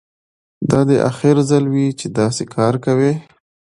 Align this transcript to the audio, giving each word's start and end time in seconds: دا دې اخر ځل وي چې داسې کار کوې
دا 0.69 0.79
دې 0.89 0.97
اخر 1.09 1.35
ځل 1.49 1.63
وي 1.73 1.87
چې 1.99 2.07
داسې 2.19 2.43
کار 2.55 2.73
کوې 2.85 3.13